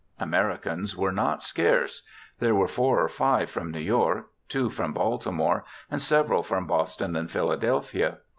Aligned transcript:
Americans 0.19 0.97
were 0.97 1.11
not 1.11 1.43
scarce; 1.43 2.01
there 2.39 2.55
were 2.55 2.67
four 2.67 3.03
or 3.03 3.07
five 3.07 3.51
from 3.51 3.69
New 3.69 3.77
York, 3.77 4.25
two 4.49 4.67
from 4.71 4.93
Baltimore, 4.93 5.63
and 5.91 6.01
several 6.01 6.41
from 6.41 6.65
Boston 6.65 7.15
and 7.15 7.29
Philadelphia. 7.29 8.17